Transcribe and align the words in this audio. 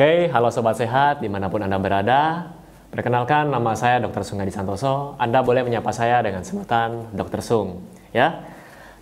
Oke, 0.00 0.32
halo 0.32 0.48
Sobat 0.48 0.80
Sehat 0.80 1.20
di 1.20 1.28
mana 1.28 1.52
pun 1.52 1.60
Anda 1.60 1.76
berada. 1.76 2.48
Perkenalkan 2.88 3.52
nama 3.52 3.76
saya 3.76 4.00
Dr. 4.00 4.24
Sungadi 4.24 4.48
Santoso. 4.48 5.12
Anda 5.20 5.44
boleh 5.44 5.60
menyapa 5.60 5.92
saya 5.92 6.24
dengan 6.24 6.40
sebutan 6.40 7.12
Dr. 7.12 7.44
Sung. 7.44 7.84
Ya. 8.08 8.48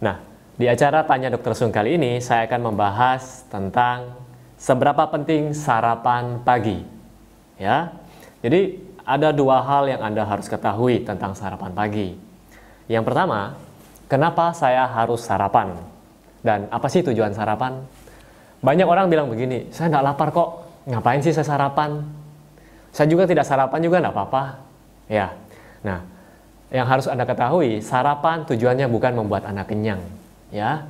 Nah, 0.02 0.18
di 0.58 0.66
acara 0.66 1.06
Tanya 1.06 1.30
Dr. 1.30 1.54
Sung 1.54 1.70
kali 1.70 2.02
ini 2.02 2.18
saya 2.18 2.50
akan 2.50 2.74
membahas 2.74 3.46
tentang 3.46 4.18
seberapa 4.58 5.06
penting 5.06 5.54
sarapan 5.54 6.42
pagi. 6.42 6.82
Ya. 7.62 7.94
Jadi 8.42 8.82
ada 9.06 9.30
dua 9.30 9.62
hal 9.62 9.86
yang 9.86 10.02
Anda 10.02 10.26
harus 10.26 10.50
ketahui 10.50 11.06
tentang 11.06 11.30
sarapan 11.38 11.78
pagi. 11.78 12.18
Yang 12.90 13.06
pertama, 13.06 13.54
kenapa 14.10 14.50
saya 14.50 14.82
harus 14.90 15.22
sarapan? 15.22 15.78
Dan 16.42 16.66
apa 16.74 16.90
sih 16.90 17.06
tujuan 17.06 17.38
sarapan? 17.38 17.86
Banyak 18.66 18.90
orang 18.90 19.06
bilang 19.06 19.30
begini, 19.30 19.70
saya 19.70 19.94
nggak 19.94 20.02
lapar 20.02 20.34
kok, 20.34 20.67
ngapain 20.88 21.20
sih 21.20 21.36
saya 21.36 21.44
sarapan? 21.44 22.00
Saya 22.90 23.06
juga 23.12 23.28
tidak 23.28 23.44
sarapan 23.44 23.80
juga 23.84 24.00
nggak 24.00 24.14
apa-apa. 24.16 24.44
Ya, 25.08 25.36
nah 25.84 26.04
yang 26.72 26.88
harus 26.88 27.08
anda 27.08 27.24
ketahui 27.28 27.80
sarapan 27.80 28.44
tujuannya 28.44 28.88
bukan 28.92 29.12
membuat 29.16 29.48
anda 29.48 29.64
kenyang, 29.64 30.04
ya, 30.52 30.84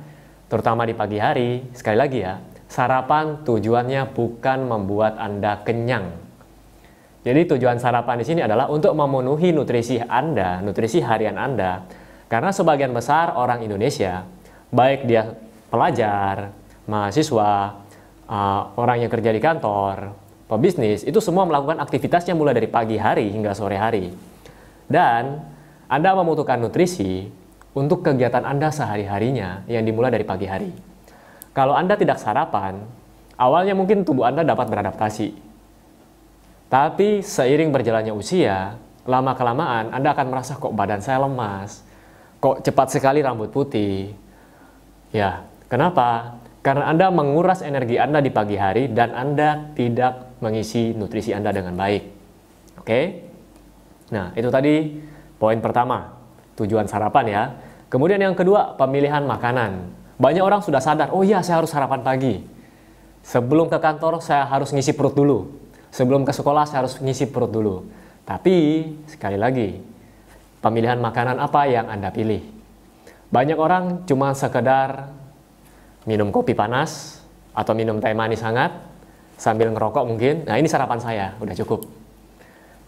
terutama 0.47 0.87
di 0.87 0.95
pagi 0.95 1.19
hari. 1.19 1.67
Sekali 1.75 1.97
lagi 1.99 2.19
ya, 2.23 2.39
sarapan 2.71 3.43
tujuannya 3.43 4.11
bukan 4.15 4.59
membuat 4.67 5.19
anda 5.19 5.59
kenyang. 5.63 6.11
Jadi 7.19 7.55
tujuan 7.55 7.79
sarapan 7.83 8.23
di 8.23 8.25
sini 8.27 8.39
adalah 8.39 8.71
untuk 8.71 8.95
memenuhi 8.95 9.51
nutrisi 9.51 9.99
anda, 9.99 10.63
nutrisi 10.63 11.03
harian 11.03 11.35
anda. 11.35 11.83
Karena 12.31 12.55
sebagian 12.55 12.95
besar 12.95 13.35
orang 13.35 13.59
Indonesia, 13.59 14.23
baik 14.71 15.03
dia 15.03 15.35
pelajar, 15.67 16.55
mahasiswa, 16.87 17.75
uh, 18.29 18.61
orang 18.77 19.03
yang 19.03 19.11
kerja 19.11 19.33
di 19.33 19.41
kantor, 19.41 20.13
pebisnis, 20.45 21.01
itu 21.01 21.17
semua 21.19 21.49
melakukan 21.49 21.81
aktivitasnya 21.81 22.37
mulai 22.37 22.53
dari 22.53 22.69
pagi 22.69 22.95
hari 22.95 23.33
hingga 23.33 23.57
sore 23.57 23.75
hari. 23.75 24.13
Dan 24.85 25.41
Anda 25.89 26.13
membutuhkan 26.13 26.61
nutrisi 26.61 27.25
untuk 27.73 28.05
kegiatan 28.05 28.45
Anda 28.45 28.69
sehari-harinya 28.69 29.65
yang 29.65 29.81
dimulai 29.85 30.13
dari 30.13 30.25
pagi 30.25 30.45
hari. 30.45 30.71
Kalau 31.53 31.73
Anda 31.73 31.97
tidak 31.97 32.21
sarapan, 32.21 32.85
awalnya 33.37 33.73
mungkin 33.73 34.05
tubuh 34.05 34.25
Anda 34.25 34.45
dapat 34.45 34.69
beradaptasi. 34.69 35.49
Tapi 36.69 37.25
seiring 37.25 37.73
berjalannya 37.73 38.13
usia, 38.13 38.77
lama-kelamaan 39.09 39.89
Anda 39.89 40.13
akan 40.13 40.27
merasa 40.29 40.53
kok 40.57 40.73
badan 40.77 41.01
saya 41.01 41.25
lemas, 41.25 41.81
kok 42.37 42.61
cepat 42.61 42.93
sekali 42.93 43.25
rambut 43.25 43.49
putih. 43.49 44.13
Ya, 45.09 45.49
kenapa? 45.65 46.37
Karena 46.59 46.91
Anda 46.91 47.07
menguras 47.07 47.63
energi 47.63 47.95
Anda 47.95 48.19
di 48.19 48.31
pagi 48.35 48.59
hari 48.59 48.91
dan 48.91 49.15
Anda 49.15 49.71
tidak 49.75 50.39
mengisi 50.43 50.91
nutrisi 50.91 51.31
Anda 51.31 51.55
dengan 51.55 51.75
baik. 51.79 52.03
Oke? 52.83 52.99
Nah, 54.11 54.35
itu 54.35 54.49
tadi 54.51 54.99
poin 55.39 55.59
pertama, 55.63 56.19
tujuan 56.59 56.89
sarapan 56.89 57.25
ya. 57.27 57.43
Kemudian 57.87 58.19
yang 58.19 58.35
kedua, 58.35 58.75
pemilihan 58.75 59.23
makanan. 59.23 59.95
Banyak 60.19 60.43
orang 60.43 60.59
sudah 60.59 60.83
sadar, 60.83 61.15
oh 61.15 61.23
iya 61.23 61.39
saya 61.39 61.63
harus 61.63 61.71
sarapan 61.71 62.03
pagi. 62.03 62.43
Sebelum 63.23 63.71
ke 63.71 63.79
kantor 63.79 64.19
saya 64.19 64.43
harus 64.43 64.75
ngisi 64.75 64.91
perut 64.91 65.15
dulu. 65.15 65.47
Sebelum 65.95 66.27
ke 66.27 66.35
sekolah 66.35 66.67
saya 66.67 66.85
harus 66.85 66.99
ngisi 66.99 67.31
perut 67.31 67.49
dulu. 67.49 67.87
Tapi 68.27 68.83
sekali 69.07 69.39
lagi, 69.39 69.79
pemilihan 70.59 70.99
makanan 70.99 71.39
apa 71.39 71.65
yang 71.65 71.87
Anda 71.87 72.11
pilih? 72.11 72.43
Banyak 73.29 73.57
orang 73.57 73.83
cuma 74.09 74.33
sekedar 74.33 75.13
minum 76.09 76.33
kopi 76.33 76.57
panas 76.57 77.21
atau 77.53 77.77
minum 77.77 78.01
teh 78.01 78.17
manis 78.17 78.41
hangat 78.41 78.73
sambil 79.37 79.69
ngerokok 79.69 80.03
mungkin. 80.09 80.49
Nah 80.49 80.57
ini 80.57 80.65
sarapan 80.65 80.97
saya, 80.97 81.37
udah 81.37 81.53
cukup. 81.53 81.85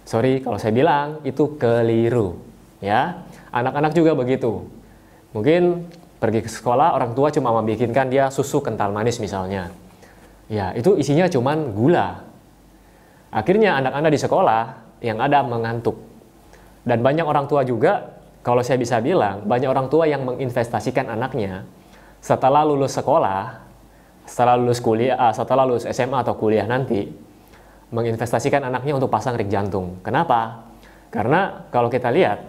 Sorry 0.09 0.41
kalau 0.41 0.57
saya 0.57 0.73
bilang 0.73 1.21
itu 1.21 1.53
keliru. 1.61 2.41
Ya, 2.81 3.21
anak-anak 3.53 3.93
juga 3.93 4.17
begitu. 4.17 4.65
Mungkin 5.37 5.85
pergi 6.17 6.41
ke 6.41 6.49
sekolah 6.49 6.97
orang 6.97 7.13
tua 7.13 7.29
cuma 7.29 7.53
membikinkan 7.61 8.09
dia 8.09 8.33
susu 8.33 8.57
kental 8.57 8.89
manis 8.89 9.21
misalnya. 9.21 9.69
Ya 10.49 10.73
itu 10.73 10.97
isinya 10.97 11.29
cuman 11.29 11.77
gula. 11.77 12.25
Akhirnya 13.29 13.77
anak-anak 13.77 14.11
di 14.11 14.19
sekolah 14.19 14.61
yang 15.05 15.21
ada 15.21 15.45
mengantuk. 15.45 15.95
Dan 16.81 17.05
banyak 17.05 17.23
orang 17.23 17.45
tua 17.45 17.61
juga, 17.61 18.17
kalau 18.41 18.65
saya 18.65 18.81
bisa 18.81 18.97
bilang, 18.97 19.45
banyak 19.45 19.69
orang 19.69 19.87
tua 19.87 20.09
yang 20.09 20.25
menginvestasikan 20.25 21.13
anaknya 21.13 21.63
setelah 22.21 22.61
lulus 22.61 22.93
sekolah, 22.93 23.65
setelah 24.29 24.53
lulus 24.53 24.77
kuliah, 24.77 25.17
uh, 25.17 25.33
setelah 25.33 25.65
lulus 25.65 25.89
SMA 25.89 26.21
atau 26.21 26.37
kuliah 26.37 26.69
nanti, 26.69 27.09
menginvestasikan 27.89 28.61
anaknya 28.61 28.95
untuk 28.95 29.09
pasang 29.09 29.35
rig 29.35 29.49
jantung. 29.49 29.99
Kenapa? 30.05 30.69
Karena 31.09 31.67
kalau 31.73 31.89
kita 31.89 32.13
lihat, 32.13 32.39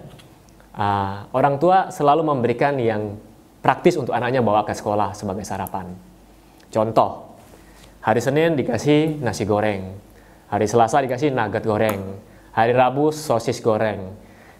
uh, 0.77 1.27
orang 1.32 1.56
tua 1.56 1.88
selalu 1.88 2.22
memberikan 2.22 2.77
yang 2.77 3.16
praktis 3.65 3.97
untuk 3.97 4.12
anaknya 4.12 4.44
bawa 4.44 4.62
ke 4.69 4.77
sekolah 4.77 5.16
sebagai 5.16 5.43
sarapan. 5.43 5.88
Contoh, 6.69 7.32
hari 8.05 8.21
Senin 8.21 8.55
dikasih 8.55 9.25
nasi 9.25 9.49
goreng, 9.49 9.97
hari 10.53 10.69
Selasa 10.69 11.00
dikasih 11.00 11.32
nugget 11.32 11.65
goreng, 11.65 12.21
hari 12.53 12.77
Rabu 12.77 13.09
sosis 13.09 13.59
goreng, 13.65 14.12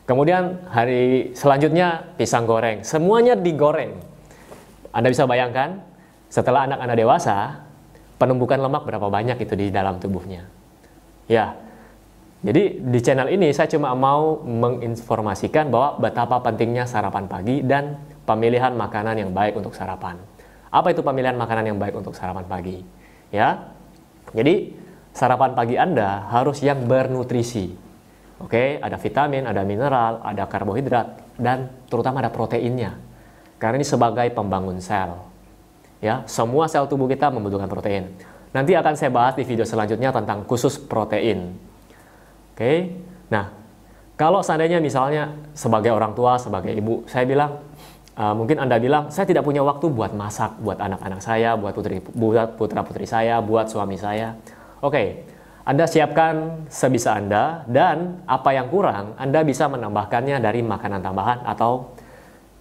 kemudian 0.09 0.65
hari 0.73 1.37
selanjutnya 1.37 2.17
pisang 2.17 2.49
goreng, 2.49 2.81
semuanya 2.81 3.37
digoreng 3.37 4.12
anda 4.93 5.09
bisa 5.09 5.25
bayangkan, 5.25 5.81
setelah 6.29 6.69
anak 6.69 6.79
Anda 6.85 6.97
dewasa, 6.97 7.65
penumbukan 8.21 8.61
lemak 8.61 8.85
berapa 8.85 9.09
banyak 9.09 9.41
itu 9.41 9.57
di 9.57 9.73
dalam 9.73 9.97
tubuhnya. 9.97 10.45
Ya, 11.29 11.57
jadi 12.45 12.77
di 12.77 12.99
channel 13.01 13.33
ini 13.33 13.49
saya 13.57 13.73
cuma 13.73 13.97
mau 13.97 14.45
menginformasikan 14.45 15.73
bahwa 15.73 15.97
betapa 15.97 16.45
pentingnya 16.45 16.85
sarapan 16.85 17.25
pagi 17.25 17.65
dan 17.65 17.97
pemilihan 18.29 18.77
makanan 18.77 19.17
yang 19.17 19.31
baik 19.33 19.57
untuk 19.57 19.73
sarapan. 19.73 20.21
Apa 20.69 20.93
itu 20.93 21.01
pemilihan 21.01 21.37
makanan 21.41 21.73
yang 21.73 21.79
baik 21.81 21.97
untuk 21.97 22.13
sarapan 22.13 22.45
pagi? 22.45 22.85
Ya, 23.33 23.73
jadi 24.37 24.77
sarapan 25.17 25.57
pagi 25.57 25.81
Anda 25.81 26.29
harus 26.29 26.61
yang 26.61 26.85
bernutrisi. 26.85 27.73
Oke, 28.45 28.77
ada 28.83 28.99
vitamin, 28.99 29.47
ada 29.47 29.63
mineral, 29.63 30.21
ada 30.21 30.45
karbohidrat, 30.51 31.39
dan 31.39 31.71
terutama 31.87 32.21
ada 32.21 32.29
proteinnya. 32.35 33.12
Karena 33.63 33.79
ini 33.79 33.87
sebagai 33.87 34.27
pembangun 34.35 34.83
sel. 34.83 35.15
Ya, 36.03 36.27
semua 36.27 36.67
sel 36.67 36.91
tubuh 36.91 37.07
kita 37.07 37.31
membutuhkan 37.31 37.71
protein. 37.71 38.11
Nanti 38.51 38.75
akan 38.75 38.99
saya 38.99 39.15
bahas 39.15 39.39
di 39.39 39.47
video 39.47 39.63
selanjutnya 39.63 40.11
tentang 40.11 40.43
khusus 40.51 40.83
protein. 40.83 41.55
Oke. 42.59 42.91
Nah, 43.31 43.55
kalau 44.19 44.43
seandainya 44.43 44.83
misalnya 44.83 45.31
sebagai 45.55 45.95
orang 45.95 46.11
tua, 46.19 46.43
sebagai 46.43 46.75
ibu, 46.75 47.07
saya 47.07 47.23
bilang 47.23 47.63
uh, 48.19 48.35
mungkin 48.35 48.59
Anda 48.59 48.83
bilang, 48.83 49.15
saya 49.15 49.31
tidak 49.31 49.47
punya 49.47 49.63
waktu 49.63 49.87
buat 49.95 50.11
masak 50.11 50.59
buat 50.59 50.83
anak-anak 50.83 51.23
saya, 51.23 51.55
buat 51.55 51.71
putri 51.71 52.03
buat 52.03 52.59
putra-putri 52.59 53.07
saya, 53.07 53.39
buat 53.39 53.71
suami 53.71 53.95
saya. 53.95 54.35
Oke. 54.83 55.31
Anda 55.63 55.87
siapkan 55.87 56.67
sebisa 56.67 57.15
Anda 57.15 57.63
dan 57.71 58.27
apa 58.27 58.51
yang 58.51 58.67
kurang 58.67 59.15
Anda 59.15 59.47
bisa 59.47 59.71
menambahkannya 59.71 60.43
dari 60.43 60.59
makanan 60.59 60.99
tambahan 61.07 61.47
atau 61.47 61.95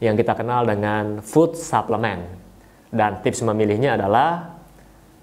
yang 0.01 0.17
kita 0.17 0.33
kenal 0.33 0.65
dengan 0.65 1.21
food 1.21 1.53
supplement. 1.53 2.25
Dan 2.91 3.23
tips 3.23 3.45
memilihnya 3.45 3.95
adalah 3.95 4.59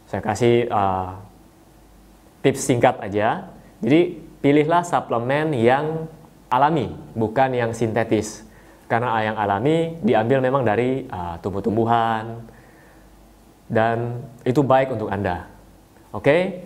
saya 0.09 0.25
kasih 0.25 0.71
uh, 0.72 1.21
tips 2.41 2.65
singkat 2.65 2.97
aja. 3.03 3.53
Jadi 3.84 4.17
pilihlah 4.41 4.87
suplemen 4.87 5.53
yang 5.53 6.09
alami, 6.49 6.94
bukan 7.12 7.53
yang 7.53 7.71
sintetis. 7.77 8.47
Karena 8.88 9.21
yang 9.21 9.37
alami 9.37 10.00
diambil 10.00 10.41
memang 10.41 10.65
dari 10.65 11.05
uh, 11.12 11.37
tumbuh-tumbuhan 11.44 12.41
dan 13.69 14.25
itu 14.49 14.65
baik 14.65 14.97
untuk 14.97 15.12
Anda. 15.12 15.44
Oke? 16.17 16.65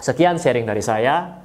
Sekian 0.00 0.40
sharing 0.40 0.64
dari 0.64 0.80
saya. 0.80 1.39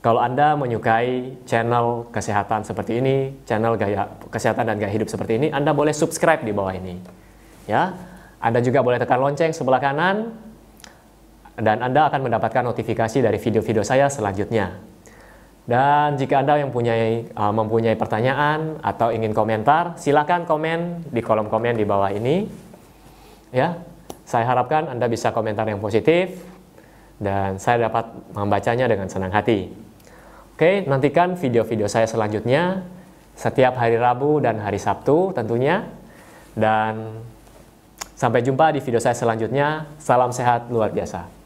Kalau 0.00 0.16
Anda 0.16 0.56
menyukai 0.56 1.44
channel 1.44 2.08
kesehatan 2.08 2.64
seperti 2.64 3.04
ini, 3.04 3.36
channel 3.44 3.76
gaya 3.76 4.08
kesehatan 4.32 4.64
dan 4.64 4.80
gaya 4.80 4.88
hidup 4.88 5.12
seperti 5.12 5.36
ini, 5.36 5.52
Anda 5.52 5.76
boleh 5.76 5.92
subscribe 5.92 6.40
di 6.40 6.56
bawah 6.56 6.72
ini. 6.72 6.96
Ya. 7.68 7.92
Anda 8.40 8.64
juga 8.64 8.80
boleh 8.80 8.96
tekan 8.96 9.20
lonceng 9.20 9.52
sebelah 9.52 9.76
kanan 9.76 10.32
dan 11.60 11.84
Anda 11.84 12.08
akan 12.08 12.24
mendapatkan 12.24 12.64
notifikasi 12.64 13.20
dari 13.20 13.36
video-video 13.36 13.84
saya 13.84 14.08
selanjutnya. 14.08 14.80
Dan 15.68 16.16
jika 16.16 16.40
Anda 16.40 16.56
yang 16.56 16.72
punya 16.72 16.96
uh, 17.36 17.52
mempunyai 17.52 17.92
pertanyaan 18.00 18.80
atau 18.80 19.12
ingin 19.12 19.36
komentar, 19.36 20.00
silakan 20.00 20.48
komen 20.48 21.12
di 21.12 21.20
kolom 21.20 21.52
komen 21.52 21.76
di 21.76 21.84
bawah 21.84 22.08
ini. 22.08 22.48
Ya. 23.52 23.76
Saya 24.24 24.48
harapkan 24.48 24.88
Anda 24.88 25.12
bisa 25.12 25.28
komentar 25.36 25.68
yang 25.68 25.84
positif 25.84 26.40
dan 27.20 27.60
saya 27.60 27.92
dapat 27.92 28.08
membacanya 28.32 28.88
dengan 28.88 29.04
senang 29.12 29.28
hati. 29.28 29.89
Oke, 30.60 30.84
nantikan 30.84 31.40
video-video 31.40 31.88
saya 31.88 32.04
selanjutnya 32.04 32.84
setiap 33.32 33.80
hari 33.80 33.96
Rabu 33.96 34.44
dan 34.44 34.60
hari 34.60 34.76
Sabtu 34.76 35.32
tentunya. 35.32 35.88
Dan 36.52 37.16
sampai 38.12 38.44
jumpa 38.44 38.68
di 38.76 38.84
video 38.84 39.00
saya 39.00 39.16
selanjutnya. 39.16 39.88
Salam 39.96 40.36
sehat 40.36 40.68
luar 40.68 40.92
biasa. 40.92 41.39